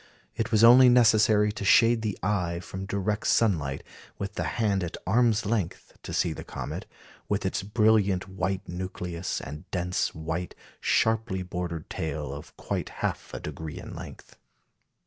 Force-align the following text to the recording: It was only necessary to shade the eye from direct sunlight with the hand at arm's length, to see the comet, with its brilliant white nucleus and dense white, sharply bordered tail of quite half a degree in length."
It 0.35 0.51
was 0.51 0.63
only 0.63 0.89
necessary 0.89 1.51
to 1.51 1.63
shade 1.63 2.01
the 2.01 2.17
eye 2.23 2.59
from 2.59 2.87
direct 2.87 3.27
sunlight 3.27 3.83
with 4.17 4.33
the 4.33 4.45
hand 4.57 4.83
at 4.83 4.97
arm's 5.05 5.45
length, 5.45 5.95
to 6.01 6.11
see 6.11 6.33
the 6.33 6.43
comet, 6.43 6.87
with 7.29 7.45
its 7.45 7.61
brilliant 7.61 8.27
white 8.27 8.67
nucleus 8.67 9.39
and 9.39 9.69
dense 9.69 10.15
white, 10.15 10.55
sharply 10.79 11.43
bordered 11.43 11.87
tail 11.87 12.33
of 12.33 12.57
quite 12.57 12.89
half 13.05 13.31
a 13.31 13.39
degree 13.39 13.77
in 13.77 13.93
length." 13.93 14.37